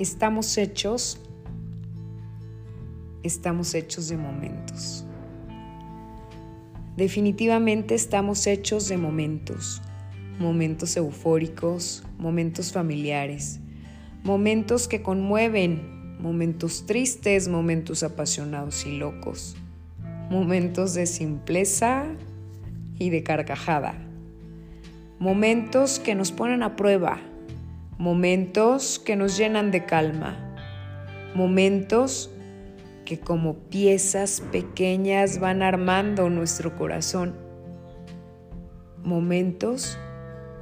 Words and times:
estamos 0.00 0.56
hechos, 0.56 1.20
estamos 3.22 3.74
hechos 3.74 4.08
de 4.08 4.16
momentos. 4.16 5.04
Definitivamente 6.96 7.94
estamos 7.94 8.46
hechos 8.46 8.88
de 8.88 8.96
momentos, 8.96 9.82
momentos 10.38 10.96
eufóricos, 10.96 12.02
momentos 12.16 12.72
familiares, 12.72 13.60
momentos 14.24 14.88
que 14.88 15.02
conmueven, 15.02 16.18
momentos 16.18 16.86
tristes, 16.86 17.48
momentos 17.48 18.02
apasionados 18.02 18.86
y 18.86 18.96
locos, 18.96 19.54
momentos 20.30 20.94
de 20.94 21.04
simpleza 21.04 22.06
y 22.98 23.10
de 23.10 23.22
carcajada, 23.22 23.98
momentos 25.18 25.98
que 25.98 26.14
nos 26.14 26.32
ponen 26.32 26.62
a 26.62 26.74
prueba, 26.74 27.20
momentos 28.00 28.98
que 28.98 29.14
nos 29.14 29.36
llenan 29.36 29.70
de 29.70 29.84
calma, 29.84 30.56
momentos 31.34 32.30
que 33.04 33.20
como 33.20 33.58
piezas 33.68 34.42
pequeñas 34.50 35.38
van 35.38 35.60
armando 35.62 36.30
nuestro 36.30 36.74
corazón, 36.78 37.36
momentos 39.02 39.98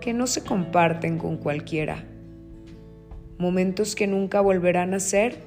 que 0.00 0.12
no 0.12 0.26
se 0.26 0.42
comparten 0.42 1.18
con 1.18 1.36
cualquiera, 1.36 2.04
momentos 3.38 3.94
que 3.94 4.08
nunca 4.08 4.40
volverán 4.40 4.92
a 4.92 4.98
ser 4.98 5.38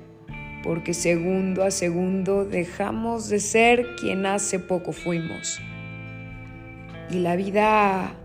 porque 0.64 0.94
segundo 0.94 1.66
a 1.66 1.72
segundo 1.72 2.46
dejamos 2.46 3.28
de 3.28 3.42
ser 3.42 3.96
quien 4.00 4.26
hace 4.26 4.58
poco 4.58 4.94
fuimos. 4.94 5.60
Y 7.10 7.20
la 7.20 7.36
vida 7.36 8.16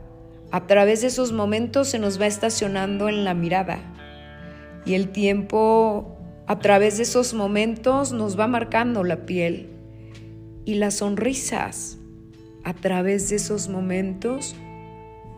a 0.50 0.66
través 0.66 1.02
de 1.02 1.08
esos 1.08 1.32
momentos 1.32 1.88
se 1.88 1.98
nos 1.98 2.20
va 2.20 2.26
estacionando 2.26 3.08
en 3.08 3.24
la 3.24 3.34
mirada. 3.34 3.80
Y 4.86 4.94
el 4.94 5.10
tiempo 5.10 6.16
a 6.46 6.58
través 6.58 6.96
de 6.96 7.02
esos 7.02 7.34
momentos 7.34 8.12
nos 8.12 8.38
va 8.38 8.46
marcando 8.46 9.04
la 9.04 9.26
piel 9.26 9.68
y 10.64 10.74
las 10.74 10.94
sonrisas 10.94 11.98
a 12.64 12.72
través 12.72 13.28
de 13.28 13.36
esos 13.36 13.68
momentos 13.68 14.56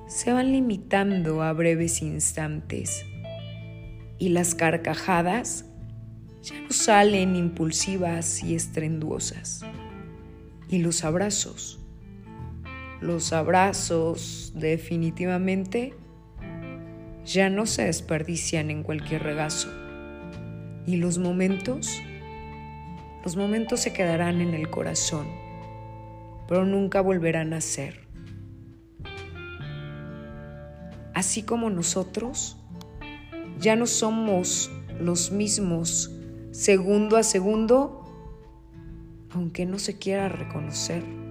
se 0.07 0.33
van 0.33 0.53
limitando 0.53 1.43
a 1.43 1.53
breves 1.53 2.03
instantes. 2.03 3.05
Y 4.19 4.29
las 4.29 4.55
carcajadas 4.55 5.65
ya 6.43 6.61
no 6.61 6.71
salen 6.71 7.35
impulsivas 7.35 8.43
y 8.45 8.55
estrenduosas. 8.55 9.63
Y 10.69 10.79
los 10.79 11.05
abrazos 11.05 11.80
los 13.01 13.33
abrazos 13.33 14.53
definitivamente 14.55 15.95
ya 17.25 17.49
no 17.49 17.67
se 17.67 17.85
desperdician 17.85 18.71
en 18.71 18.83
cualquier 18.83 19.23
regazo. 19.23 19.69
Y 20.87 20.97
los 20.97 21.19
momentos, 21.19 22.01
los 23.25 23.37
momentos 23.37 23.81
se 23.81 23.93
quedarán 23.93 24.41
en 24.41 24.55
el 24.55 24.69
corazón, 24.71 25.27
pero 26.49 26.65
nunca 26.65 27.01
volverán 27.01 27.53
a 27.53 27.61
ser. 27.61 28.09
Así 31.15 31.43
como 31.43 31.71
nosotros, 31.71 32.57
ya 33.59 33.77
no 33.77 33.87
somos 33.87 34.71
los 34.99 35.31
mismos 35.33 36.11
segundo 36.51 37.17
a 37.17 37.23
segundo, 37.23 38.05
aunque 39.31 39.67
no 39.67 39.79
se 39.79 39.99
quiera 39.99 40.29
reconocer. 40.29 41.30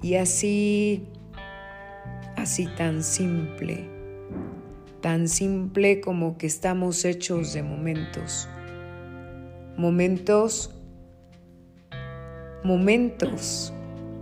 Y 0.00 0.14
así, 0.14 1.08
así 2.36 2.68
tan 2.76 3.02
simple, 3.02 3.88
tan 5.00 5.28
simple 5.28 6.00
como 6.00 6.38
que 6.38 6.46
estamos 6.46 7.04
hechos 7.04 7.52
de 7.52 7.64
momentos. 7.64 8.48
Momentos, 9.76 10.70
momentos 12.62 13.72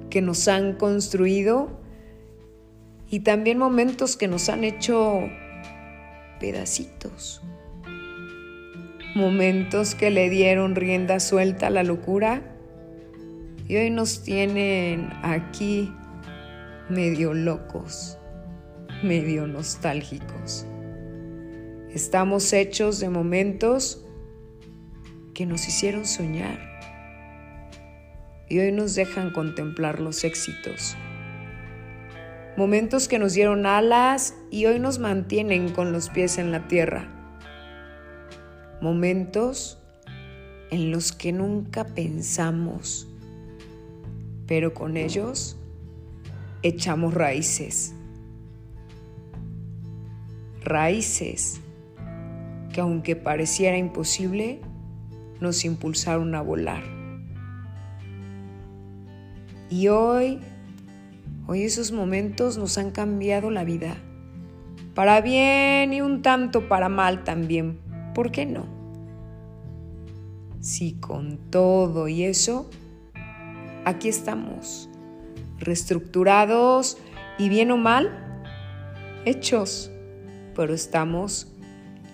que 0.09 0.23
nos 0.23 0.49
han 0.49 0.75
construido 0.75 1.79
y 3.11 3.21
también 3.21 3.59
momentos 3.59 4.17
que 4.17 4.29
nos 4.29 4.49
han 4.49 4.65
hecho 4.65 5.29
pedacitos. 6.41 7.43
Momentos 9.15 9.95
que 9.95 10.11
le 10.11 10.31
dieron 10.31 10.75
rienda 10.75 11.21
suelta 11.21 11.67
a 11.67 11.71
la 11.71 11.83
locura 11.83 12.56
y 13.69 13.77
hoy 13.77 13.91
nos 13.91 14.23
tienen 14.23 15.11
aquí 15.23 15.93
medio 16.89 17.35
locos, 17.35 18.17
medio 19.03 19.47
nostálgicos. 19.47 20.67
Estamos 21.91 22.53
hechos 22.53 23.01
de 23.01 23.09
momentos 23.09 24.05
que 25.35 25.47
nos 25.47 25.67
hicieron 25.67 26.07
soñar 26.07 26.59
y 28.49 28.61
hoy 28.61 28.71
nos 28.71 28.95
dejan 28.95 29.31
contemplar 29.33 30.01
los 30.01 30.23
éxitos. 30.23 30.97
Momentos 32.57 33.09
que 33.09 33.19
nos 33.19 33.35
dieron 33.35 33.67
alas 33.67 34.35
y 34.51 34.67
hoy 34.67 34.79
nos 34.79 34.99
mantienen 34.99 35.71
con 35.71 35.93
los 35.93 36.09
pies 36.09 36.39
en 36.39 36.53
la 36.53 36.69
tierra. 36.69 37.13
Momentos 38.81 39.83
en 40.71 40.91
los 40.91 41.13
que 41.13 41.33
nunca 41.33 41.85
pensamos 41.85 43.09
pero 44.47 44.75
con 44.75 44.97
ellos 44.97 45.57
echamos 46.63 47.15
raíces. 47.15 47.95
Raíces 50.63 51.61
que 52.73 52.81
aunque 52.81 53.17
pareciera 53.17 53.79
imposible, 53.79 54.61
nos 55.41 55.65
impulsaron 55.65 56.35
a 56.35 56.43
volar. 56.43 56.83
Y 59.71 59.89
hoy, 59.89 60.41
hoy 61.47 61.63
esos 61.63 61.91
momentos 61.91 62.59
nos 62.59 62.79
han 62.79 62.91
cambiado 62.91 63.51
la 63.51 63.65
vida. 63.65 63.97
Para 64.95 65.21
bien 65.21 65.93
y 65.93 66.01
un 66.01 66.23
tanto 66.23 66.69
para 66.69 66.89
mal 66.89 67.25
también. 67.25 67.79
¿Por 68.15 68.31
qué 68.31 68.47
no? 68.47 68.67
Si 70.61 70.95
con 70.95 71.39
todo 71.51 72.09
y 72.09 72.25
eso 72.25 72.69
aquí 73.87 74.09
estamos, 74.09 74.91
reestructurados 75.59 76.99
y 77.39 77.49
bien 77.49 77.71
o 77.71 77.77
mal, 77.77 78.43
hechos, 79.25 79.93
pero 80.57 80.75
estamos 80.75 81.53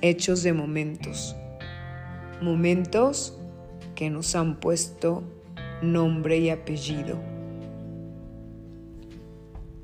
hechos 0.02 0.42
de 0.42 0.52
momentos, 0.52 1.34
momentos 2.42 3.38
que 3.94 4.10
nos 4.10 4.36
han 4.36 4.60
puesto 4.60 5.24
nombre 5.80 6.38
y 6.38 6.50
apellido. 6.50 7.18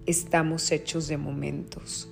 Estamos 0.04 0.70
hechos 0.70 1.08
de 1.08 1.16
momentos. 1.16 2.10